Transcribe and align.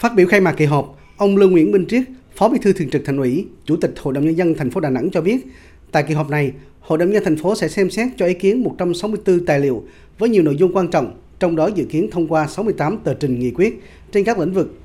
Phát 0.00 0.14
biểu 0.14 0.26
khai 0.26 0.40
mạc 0.40 0.52
kỳ 0.52 0.64
họp, 0.64 0.98
ông 1.16 1.36
Lương 1.36 1.52
Nguyễn 1.52 1.72
Minh 1.72 1.86
Triết, 1.88 2.02
Phó 2.36 2.48
Bí 2.48 2.58
thư 2.62 2.72
Thường 2.72 2.90
trực 2.90 3.02
Thành 3.04 3.16
ủy, 3.16 3.46
Chủ 3.64 3.76
tịch 3.76 3.94
Hội 3.98 4.14
đồng 4.14 4.24
nhân 4.24 4.36
dân 4.36 4.54
thành 4.54 4.70
phố 4.70 4.80
Đà 4.80 4.90
Nẵng 4.90 5.10
cho 5.10 5.20
biết, 5.20 5.46
tại 5.92 6.04
kỳ 6.08 6.14
họp 6.14 6.30
này, 6.30 6.52
Hội 6.80 6.98
đồng 6.98 7.08
nhân 7.08 7.14
dân 7.14 7.24
thành 7.24 7.36
phố 7.36 7.54
sẽ 7.54 7.68
xem 7.68 7.90
xét 7.90 8.08
cho 8.16 8.26
ý 8.26 8.34
kiến 8.34 8.62
164 8.62 9.46
tài 9.46 9.60
liệu 9.60 9.84
với 10.18 10.28
nhiều 10.28 10.42
nội 10.42 10.56
dung 10.56 10.76
quan 10.76 10.88
trọng, 10.88 11.20
trong 11.40 11.56
đó 11.56 11.66
dự 11.74 11.84
kiến 11.84 12.08
thông 12.12 12.28
qua 12.28 12.46
68 12.46 12.98
tờ 13.04 13.14
trình 13.14 13.38
nghị 13.38 13.50
quyết 13.50 13.82
trên 14.12 14.24
các 14.24 14.38
lĩnh 14.38 14.52
vực. 14.52 14.78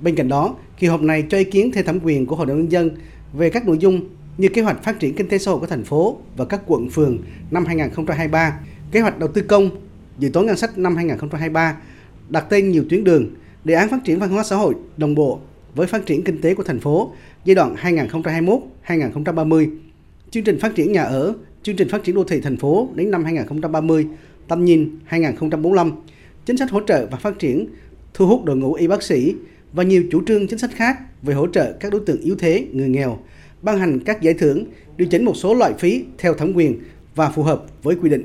Bên 0.00 0.14
cạnh 0.14 0.28
đó, 0.28 0.56
kỳ 0.78 0.86
họp 0.86 1.02
này 1.02 1.24
cho 1.28 1.38
ý 1.38 1.44
kiến 1.44 1.72
theo 1.72 1.84
thẩm 1.84 1.98
quyền 2.02 2.26
của 2.26 2.36
Hội 2.36 2.46
đồng 2.46 2.56
nhân 2.56 2.72
dân 2.72 2.90
về 3.32 3.50
các 3.50 3.66
nội 3.66 3.78
dung 3.78 4.00
như 4.38 4.48
kế 4.48 4.62
hoạch 4.62 4.82
phát 4.82 5.00
triển 5.00 5.14
kinh 5.14 5.28
tế 5.28 5.38
xã 5.38 5.50
hội 5.50 5.60
của 5.60 5.66
thành 5.66 5.84
phố 5.84 6.18
và 6.36 6.44
các 6.44 6.60
quận 6.66 6.90
phường 6.90 7.18
năm 7.50 7.64
2023, 7.64 8.60
kế 8.92 9.00
hoạch 9.00 9.18
đầu 9.18 9.28
tư 9.28 9.42
công, 9.42 9.70
dự 10.18 10.28
toán 10.28 10.46
ngân 10.46 10.56
sách 10.56 10.78
năm 10.78 10.96
2023, 10.96 11.76
đặt 12.28 12.46
tên 12.50 12.70
nhiều 12.70 12.84
tuyến 12.90 13.04
đường, 13.04 13.30
đề 13.64 13.74
án 13.74 13.88
phát 13.88 14.04
triển 14.04 14.18
văn 14.18 14.30
hóa 14.30 14.44
xã 14.44 14.56
hội 14.56 14.74
đồng 14.96 15.14
bộ 15.14 15.40
với 15.74 15.86
phát 15.86 16.06
triển 16.06 16.24
kinh 16.24 16.40
tế 16.40 16.54
của 16.54 16.62
thành 16.62 16.80
phố 16.80 17.12
giai 17.44 17.54
đoạn 17.54 17.76
2021-2030, 18.86 19.70
chương 20.30 20.44
trình 20.44 20.58
phát 20.58 20.74
triển 20.74 20.92
nhà 20.92 21.02
ở, 21.02 21.34
chương 21.62 21.76
trình 21.76 21.88
phát 21.88 22.04
triển 22.04 22.14
đô 22.14 22.24
thị 22.24 22.40
thành 22.40 22.56
phố 22.56 22.88
đến 22.94 23.10
năm 23.10 23.24
2030, 23.24 24.06
tầm 24.48 24.64
nhìn 24.64 24.98
2045, 25.04 25.92
chính 26.46 26.56
sách 26.56 26.70
hỗ 26.70 26.80
trợ 26.80 27.06
và 27.10 27.18
phát 27.18 27.38
triển, 27.38 27.66
thu 28.14 28.26
hút 28.26 28.44
đội 28.44 28.56
ngũ 28.56 28.74
y 28.74 28.86
bác 28.86 29.02
sĩ 29.02 29.34
và 29.72 29.82
nhiều 29.82 30.04
chủ 30.10 30.22
trương 30.26 30.46
chính 30.46 30.58
sách 30.58 30.70
khác 30.74 30.98
về 31.22 31.34
hỗ 31.34 31.46
trợ 31.46 31.72
các 31.72 31.92
đối 31.92 32.00
tượng 32.00 32.20
yếu 32.20 32.36
thế, 32.38 32.66
người 32.72 32.88
nghèo, 32.88 33.18
ban 33.62 33.78
hành 33.78 34.00
các 34.00 34.22
giải 34.22 34.34
thưởng, 34.34 34.64
điều 34.96 35.08
chỉnh 35.08 35.24
một 35.24 35.36
số 35.36 35.54
loại 35.54 35.72
phí 35.78 36.04
theo 36.18 36.34
thẩm 36.34 36.52
quyền 36.52 36.80
và 37.14 37.30
phù 37.30 37.42
hợp 37.42 37.64
với 37.82 37.96
quy 38.02 38.10
định. 38.10 38.24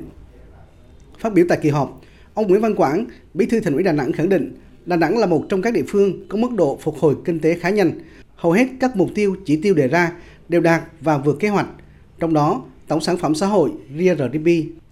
Phát 1.18 1.34
biểu 1.34 1.44
tại 1.48 1.58
kỳ 1.62 1.68
họp, 1.68 2.02
ông 2.34 2.48
Nguyễn 2.48 2.60
Văn 2.60 2.74
Quảng, 2.74 3.06
Bí 3.34 3.46
thư 3.46 3.60
Thành 3.60 3.74
ủy 3.74 3.82
Đà 3.82 3.92
Nẵng 3.92 4.12
khẳng 4.12 4.28
định 4.28 4.52
Đà 4.88 4.96
Nẵng 4.96 5.18
là 5.18 5.26
một 5.26 5.46
trong 5.48 5.62
các 5.62 5.72
địa 5.72 5.82
phương 5.88 6.28
có 6.28 6.38
mức 6.38 6.52
độ 6.52 6.78
phục 6.82 6.98
hồi 6.98 7.16
kinh 7.24 7.40
tế 7.40 7.54
khá 7.54 7.70
nhanh. 7.70 7.92
Hầu 8.36 8.52
hết 8.52 8.66
các 8.80 8.96
mục 8.96 9.10
tiêu 9.14 9.36
chỉ 9.44 9.56
tiêu 9.62 9.74
đề 9.74 9.88
ra 9.88 10.12
đều 10.48 10.60
đạt 10.60 10.82
và 11.00 11.18
vượt 11.18 11.36
kế 11.40 11.48
hoạch. 11.48 11.66
Trong 12.18 12.34
đó, 12.34 12.62
tổng 12.86 13.00
sản 13.00 13.16
phẩm 13.16 13.34
xã 13.34 13.46
hội 13.46 13.70
GDP 13.96 14.48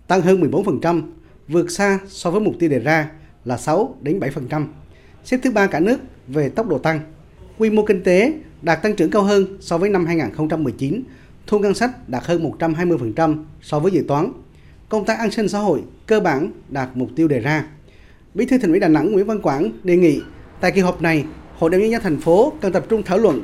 tăng 0.06 0.22
hơn 0.22 0.40
14%, 0.40 1.02
vượt 1.48 1.70
xa 1.70 1.98
so 2.08 2.30
với 2.30 2.40
mục 2.40 2.54
tiêu 2.58 2.70
đề 2.70 2.78
ra 2.78 3.10
là 3.44 3.56
6 3.56 3.94
đến 4.00 4.20
7%. 4.20 4.66
Xếp 5.24 5.40
thứ 5.42 5.50
ba 5.50 5.66
cả 5.66 5.80
nước 5.80 5.98
về 6.28 6.48
tốc 6.48 6.68
độ 6.68 6.78
tăng. 6.78 7.00
Quy 7.58 7.70
mô 7.70 7.84
kinh 7.84 8.02
tế 8.02 8.32
đạt 8.62 8.82
tăng 8.82 8.96
trưởng 8.96 9.10
cao 9.10 9.22
hơn 9.22 9.56
so 9.60 9.78
với 9.78 9.90
năm 9.90 10.06
2019, 10.06 11.02
thu 11.46 11.58
ngân 11.58 11.74
sách 11.74 12.08
đạt 12.08 12.24
hơn 12.24 12.50
120% 12.58 13.44
so 13.62 13.78
với 13.78 13.92
dự 13.92 14.04
toán. 14.08 14.32
Công 14.88 15.04
tác 15.04 15.18
an 15.18 15.30
sinh 15.30 15.48
xã 15.48 15.58
hội 15.58 15.82
cơ 16.06 16.20
bản 16.20 16.50
đạt 16.68 16.88
mục 16.94 17.10
tiêu 17.16 17.28
đề 17.28 17.40
ra. 17.40 17.66
Bí 18.36 18.46
thư 18.46 18.58
Thành 18.58 18.70
ủy 18.70 18.80
Đà 18.80 18.88
Nẵng 18.88 19.12
Nguyễn 19.12 19.26
Văn 19.26 19.40
Quảng 19.40 19.72
đề 19.84 19.96
nghị 19.96 20.20
tại 20.60 20.72
kỳ 20.72 20.80
họp 20.80 21.02
này, 21.02 21.24
Hội 21.54 21.70
đồng 21.70 21.80
nhân 21.80 21.90
dân 21.90 22.02
thành 22.02 22.20
phố 22.20 22.52
cần 22.60 22.72
tập 22.72 22.86
trung 22.88 23.02
thảo 23.02 23.18
luận, 23.18 23.42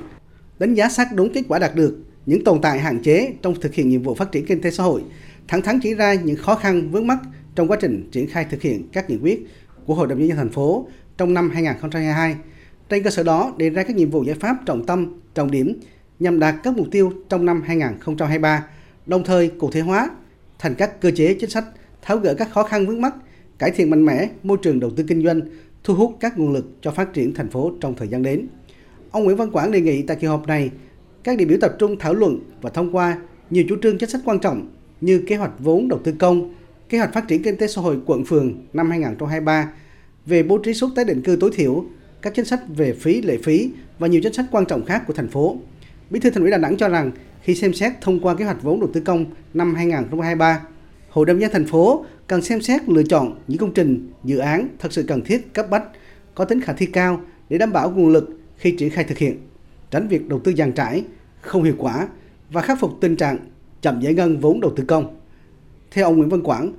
đánh 0.58 0.74
giá 0.74 0.88
sát 0.88 1.08
đúng 1.14 1.32
kết 1.32 1.42
quả 1.48 1.58
đạt 1.58 1.74
được, 1.74 1.98
những 2.26 2.44
tồn 2.44 2.60
tại 2.60 2.78
hạn 2.78 3.02
chế 3.02 3.32
trong 3.42 3.60
thực 3.60 3.74
hiện 3.74 3.88
nhiệm 3.88 4.02
vụ 4.02 4.14
phát 4.14 4.32
triển 4.32 4.46
kinh 4.46 4.60
tế 4.60 4.70
xã 4.70 4.82
hội, 4.82 5.02
thẳng 5.48 5.62
thắn 5.62 5.80
chỉ 5.82 5.94
ra 5.94 6.14
những 6.14 6.36
khó 6.36 6.54
khăn 6.54 6.90
vướng 6.90 7.06
mắt 7.06 7.18
trong 7.54 7.68
quá 7.68 7.76
trình 7.80 8.08
triển 8.12 8.26
khai 8.28 8.46
thực 8.50 8.62
hiện 8.62 8.88
các 8.92 9.10
nghị 9.10 9.16
quyết 9.22 9.46
của 9.86 9.94
Hội 9.94 10.06
đồng 10.06 10.18
nhân 10.18 10.28
dân 10.28 10.36
thành 10.36 10.50
phố 10.50 10.88
trong 11.16 11.34
năm 11.34 11.50
2022. 11.50 12.36
Trên 12.88 13.02
cơ 13.02 13.10
sở 13.10 13.22
đó 13.22 13.54
đề 13.56 13.70
ra 13.70 13.82
các 13.82 13.96
nhiệm 13.96 14.10
vụ 14.10 14.24
giải 14.24 14.36
pháp 14.40 14.56
trọng 14.66 14.86
tâm, 14.86 15.20
trọng 15.34 15.50
điểm 15.50 15.80
nhằm 16.18 16.38
đạt 16.38 16.54
các 16.62 16.76
mục 16.76 16.86
tiêu 16.90 17.12
trong 17.28 17.44
năm 17.46 17.62
2023, 17.66 18.66
đồng 19.06 19.24
thời 19.24 19.48
cụ 19.48 19.70
thể 19.70 19.80
hóa 19.80 20.10
thành 20.58 20.74
các 20.74 21.00
cơ 21.00 21.10
chế 21.10 21.34
chính 21.34 21.50
sách 21.50 21.64
tháo 22.02 22.16
gỡ 22.16 22.34
các 22.34 22.50
khó 22.50 22.62
khăn 22.62 22.86
vướng 22.86 23.00
mắt 23.00 23.14
cải 23.62 23.70
thiện 23.70 23.90
mạnh 23.90 24.04
mẽ 24.04 24.28
môi 24.42 24.58
trường 24.62 24.80
đầu 24.80 24.90
tư 24.90 25.04
kinh 25.08 25.24
doanh, 25.24 25.40
thu 25.84 25.94
hút 25.94 26.16
các 26.20 26.38
nguồn 26.38 26.52
lực 26.52 26.66
cho 26.82 26.90
phát 26.90 27.12
triển 27.12 27.34
thành 27.34 27.50
phố 27.50 27.72
trong 27.80 27.94
thời 27.94 28.08
gian 28.08 28.22
đến. 28.22 28.46
Ông 29.10 29.24
Nguyễn 29.24 29.36
Văn 29.36 29.50
Quảng 29.50 29.70
đề 29.70 29.80
nghị 29.80 30.02
tại 30.02 30.16
kỳ 30.20 30.26
họp 30.26 30.46
này, 30.46 30.70
các 31.24 31.38
đại 31.38 31.46
biểu 31.46 31.58
tập 31.60 31.72
trung 31.78 31.96
thảo 31.98 32.14
luận 32.14 32.38
và 32.62 32.70
thông 32.70 32.96
qua 32.96 33.18
nhiều 33.50 33.64
chủ 33.68 33.76
trương 33.82 33.98
chính 33.98 34.08
sách 34.08 34.20
quan 34.24 34.38
trọng 34.38 34.68
như 35.00 35.22
kế 35.26 35.36
hoạch 35.36 35.50
vốn 35.58 35.88
đầu 35.88 36.00
tư 36.04 36.14
công, 36.18 36.54
kế 36.88 36.98
hoạch 36.98 37.12
phát 37.12 37.28
triển 37.28 37.42
kinh 37.42 37.56
tế 37.56 37.66
xã 37.66 37.80
hội 37.80 37.98
quận 38.06 38.24
phường 38.24 38.66
năm 38.72 38.90
2023 38.90 39.72
về 40.26 40.42
bố 40.42 40.58
trí 40.58 40.74
suất 40.74 40.90
tái 40.96 41.04
định 41.04 41.22
cư 41.22 41.36
tối 41.40 41.50
thiểu, 41.54 41.84
các 42.22 42.34
chính 42.34 42.44
sách 42.44 42.60
về 42.76 42.92
phí 42.92 43.22
lệ 43.22 43.38
phí 43.42 43.70
và 43.98 44.08
nhiều 44.08 44.20
chính 44.24 44.32
sách 44.32 44.46
quan 44.50 44.66
trọng 44.66 44.84
khác 44.84 45.02
của 45.06 45.14
thành 45.14 45.28
phố. 45.28 45.56
Bí 46.10 46.20
thư 46.20 46.30
Thành 46.30 46.42
ủy 46.42 46.50
Đà 46.50 46.58
Nẵng 46.58 46.76
cho 46.76 46.88
rằng 46.88 47.10
khi 47.42 47.54
xem 47.54 47.72
xét 47.72 47.92
thông 48.00 48.20
qua 48.20 48.34
kế 48.34 48.44
hoạch 48.44 48.62
vốn 48.62 48.80
đầu 48.80 48.90
tư 48.92 49.00
công 49.00 49.24
năm 49.54 49.74
2023, 49.74 50.60
Hội 51.12 51.26
đồng 51.26 51.38
nhân 51.38 51.50
thành 51.52 51.66
phố 51.66 52.04
cần 52.26 52.42
xem 52.42 52.60
xét 52.60 52.88
lựa 52.88 53.02
chọn 53.02 53.38
những 53.48 53.58
công 53.58 53.74
trình, 53.74 54.10
dự 54.24 54.38
án 54.38 54.68
thật 54.78 54.92
sự 54.92 55.04
cần 55.08 55.20
thiết, 55.20 55.54
cấp 55.54 55.66
bách, 55.70 55.84
có 56.34 56.44
tính 56.44 56.60
khả 56.60 56.72
thi 56.72 56.86
cao 56.86 57.20
để 57.48 57.58
đảm 57.58 57.72
bảo 57.72 57.90
nguồn 57.90 58.08
lực 58.08 58.30
khi 58.56 58.76
triển 58.78 58.90
khai 58.90 59.04
thực 59.04 59.18
hiện, 59.18 59.38
tránh 59.90 60.08
việc 60.08 60.28
đầu 60.28 60.38
tư 60.38 60.52
dàn 60.58 60.72
trải, 60.72 61.04
không 61.40 61.62
hiệu 61.62 61.74
quả 61.78 62.08
và 62.50 62.62
khắc 62.62 62.80
phục 62.80 62.90
tình 63.00 63.16
trạng 63.16 63.38
chậm 63.80 64.00
giải 64.00 64.14
ngân 64.14 64.40
vốn 64.40 64.60
đầu 64.60 64.72
tư 64.76 64.84
công. 64.86 65.16
Theo 65.90 66.04
ông 66.04 66.16
Nguyễn 66.16 66.28
Văn 66.28 66.42
Quảng, 66.42 66.72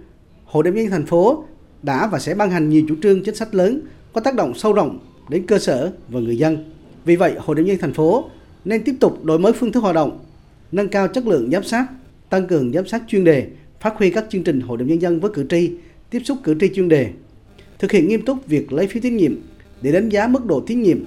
Hội 0.45 0.63
đồng 0.63 0.75
nhân 0.75 0.89
thành 0.89 1.05
phố 1.05 1.43
đã 1.83 2.07
và 2.07 2.19
sẽ 2.19 2.35
ban 2.35 2.51
hành 2.51 2.69
nhiều 2.69 2.83
chủ 2.87 2.95
trương 3.03 3.23
chính 3.23 3.35
sách 3.35 3.55
lớn 3.55 3.81
có 4.13 4.21
tác 4.21 4.35
động 4.35 4.53
sâu 4.53 4.73
rộng 4.73 4.99
đến 5.29 5.45
cơ 5.47 5.59
sở 5.59 5.91
và 6.09 6.19
người 6.19 6.37
dân. 6.37 6.73
Vì 7.05 7.15
vậy, 7.15 7.35
Hội 7.37 7.55
đồng 7.55 7.65
nhân 7.65 7.77
thành 7.81 7.93
phố 7.93 8.29
nên 8.65 8.83
tiếp 8.83 8.95
tục 8.99 9.23
đổi 9.23 9.39
mới 9.39 9.53
phương 9.53 9.71
thức 9.71 9.79
hoạt 9.79 9.95
động, 9.95 10.19
nâng 10.71 10.89
cao 10.89 11.07
chất 11.07 11.27
lượng 11.27 11.51
giám 11.51 11.63
sát, 11.63 11.85
tăng 12.29 12.47
cường 12.47 12.71
giám 12.73 12.87
sát 12.87 13.03
chuyên 13.07 13.23
đề 13.23 13.47
phát 13.83 13.97
huy 13.97 14.09
các 14.09 14.25
chương 14.29 14.43
trình 14.43 14.61
hội 14.61 14.77
đồng 14.77 14.87
nhân 14.87 15.01
dân 15.01 15.19
với 15.19 15.31
cử 15.33 15.45
tri, 15.49 15.71
tiếp 16.09 16.19
xúc 16.25 16.37
cử 16.43 16.55
tri 16.59 16.73
chuyên 16.73 16.89
đề, 16.89 17.09
thực 17.79 17.91
hiện 17.91 18.07
nghiêm 18.07 18.25
túc 18.25 18.47
việc 18.47 18.73
lấy 18.73 18.87
phiếu 18.87 19.01
tín 19.01 19.17
nhiệm 19.17 19.35
để 19.81 19.91
đánh 19.91 20.09
giá 20.09 20.27
mức 20.27 20.45
độ 20.45 20.59
tín 20.67 20.81
nhiệm 20.81 20.97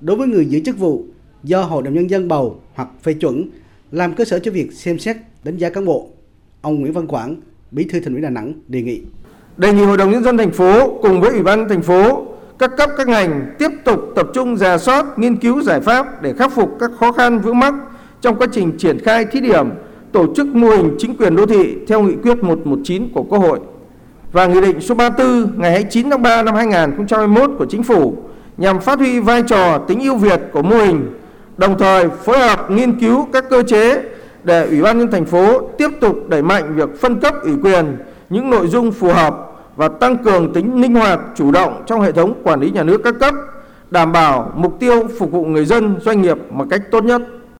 đối 0.00 0.16
với 0.16 0.28
người 0.28 0.46
giữ 0.46 0.60
chức 0.60 0.78
vụ 0.78 1.04
do 1.42 1.62
hội 1.62 1.82
đồng 1.82 1.94
nhân 1.94 2.10
dân 2.10 2.28
bầu 2.28 2.60
hoặc 2.74 2.88
phê 3.02 3.12
chuẩn 3.12 3.44
làm 3.92 4.14
cơ 4.14 4.24
sở 4.24 4.38
cho 4.38 4.50
việc 4.50 4.72
xem 4.72 4.98
xét 4.98 5.16
đánh 5.44 5.56
giá 5.56 5.70
cán 5.70 5.84
bộ. 5.84 6.08
Ông 6.60 6.80
Nguyễn 6.80 6.92
Văn 6.92 7.06
Quảng, 7.06 7.36
Bí 7.70 7.84
thư 7.84 8.00
Thành 8.00 8.12
ủy 8.12 8.22
Đà 8.22 8.30
Nẵng 8.30 8.52
đề 8.68 8.82
nghị 8.82 9.02
đề 9.56 9.72
nghị 9.72 9.84
Hội 9.84 9.96
đồng 9.96 10.10
nhân 10.10 10.24
dân 10.24 10.38
thành 10.38 10.52
phố 10.52 10.98
cùng 11.02 11.20
với 11.20 11.30
Ủy 11.30 11.42
ban 11.42 11.68
thành 11.68 11.82
phố 11.82 12.26
các 12.58 12.70
cấp 12.76 12.90
các 12.98 13.08
ngành 13.08 13.54
tiếp 13.58 13.70
tục 13.84 14.00
tập 14.16 14.26
trung 14.34 14.56
giả 14.56 14.78
soát, 14.78 15.18
nghiên 15.18 15.36
cứu 15.36 15.62
giải 15.62 15.80
pháp 15.80 16.22
để 16.22 16.32
khắc 16.32 16.52
phục 16.52 16.76
các 16.80 16.90
khó 16.98 17.12
khăn 17.12 17.38
vướng 17.38 17.58
mắc 17.58 17.74
trong 18.20 18.36
quá 18.38 18.46
trình 18.52 18.72
triển 18.78 18.98
khai 18.98 19.24
thí 19.24 19.40
điểm 19.40 19.66
tổ 20.12 20.34
chức 20.34 20.46
mô 20.46 20.68
hình 20.68 20.96
chính 20.98 21.16
quyền 21.16 21.36
đô 21.36 21.46
thị 21.46 21.76
theo 21.88 22.02
nghị 22.02 22.14
quyết 22.22 22.42
119 22.44 23.08
của 23.14 23.22
Quốc 23.22 23.38
hội 23.38 23.60
và 24.32 24.46
Nghị 24.46 24.60
định 24.60 24.80
số 24.80 24.94
34 24.94 25.60
ngày 25.60 25.70
29 25.70 26.10
tháng 26.10 26.22
3 26.22 26.42
năm 26.42 26.54
2021 26.54 27.50
của 27.58 27.66
Chính 27.66 27.82
phủ 27.82 28.16
nhằm 28.56 28.80
phát 28.80 28.98
huy 28.98 29.20
vai 29.20 29.42
trò 29.42 29.78
tính 29.78 30.00
ưu 30.00 30.16
việt 30.16 30.40
của 30.52 30.62
mô 30.62 30.76
hình, 30.76 31.10
đồng 31.56 31.78
thời 31.78 32.08
phối 32.08 32.38
hợp 32.38 32.70
nghiên 32.70 33.00
cứu 33.00 33.26
các 33.32 33.44
cơ 33.50 33.62
chế 33.62 34.02
để 34.44 34.66
Ủy 34.66 34.82
ban 34.82 34.98
nhân 34.98 35.10
thành 35.10 35.24
phố 35.24 35.60
tiếp 35.78 35.88
tục 36.00 36.28
đẩy 36.28 36.42
mạnh 36.42 36.76
việc 36.76 37.00
phân 37.00 37.20
cấp 37.20 37.34
ủy 37.42 37.52
quyền 37.62 37.96
những 38.30 38.50
nội 38.50 38.66
dung 38.66 38.92
phù 38.92 39.08
hợp 39.08 39.52
và 39.76 39.88
tăng 39.88 40.24
cường 40.24 40.52
tính 40.52 40.80
linh 40.80 40.94
hoạt, 40.94 41.20
chủ 41.36 41.50
động 41.50 41.82
trong 41.86 42.00
hệ 42.00 42.12
thống 42.12 42.34
quản 42.42 42.60
lý 42.60 42.70
nhà 42.70 42.82
nước 42.82 43.00
các 43.04 43.14
cấp, 43.20 43.34
đảm 43.90 44.12
bảo 44.12 44.52
mục 44.56 44.76
tiêu 44.80 45.08
phục 45.18 45.30
vụ 45.32 45.44
người 45.44 45.64
dân, 45.64 45.96
doanh 46.00 46.22
nghiệp 46.22 46.38
một 46.50 46.66
cách 46.70 46.82
tốt 46.90 47.04
nhất. 47.04 47.22